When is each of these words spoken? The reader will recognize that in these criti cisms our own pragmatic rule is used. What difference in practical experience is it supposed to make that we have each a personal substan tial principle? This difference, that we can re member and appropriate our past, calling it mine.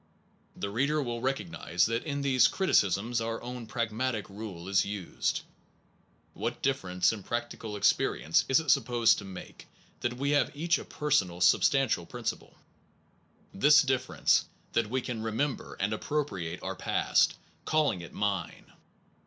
The 0.55 0.71
reader 0.71 0.99
will 1.03 1.21
recognize 1.21 1.85
that 1.85 2.03
in 2.05 2.23
these 2.23 2.47
criti 2.47 2.71
cisms 2.73 3.21
our 3.23 3.39
own 3.43 3.67
pragmatic 3.67 4.27
rule 4.31 4.67
is 4.67 4.83
used. 4.83 5.41
What 6.33 6.63
difference 6.63 7.13
in 7.13 7.21
practical 7.21 7.75
experience 7.75 8.43
is 8.49 8.59
it 8.59 8.71
supposed 8.71 9.19
to 9.19 9.25
make 9.25 9.67
that 9.99 10.17
we 10.17 10.31
have 10.31 10.55
each 10.57 10.79
a 10.79 10.85
personal 10.85 11.39
substan 11.39 11.85
tial 11.85 12.09
principle? 12.09 12.55
This 13.53 13.83
difference, 13.83 14.45
that 14.73 14.89
we 14.89 15.01
can 15.01 15.21
re 15.21 15.31
member 15.31 15.77
and 15.79 15.93
appropriate 15.93 16.63
our 16.63 16.75
past, 16.75 17.35
calling 17.65 18.01
it 18.01 18.11
mine. 18.11 18.73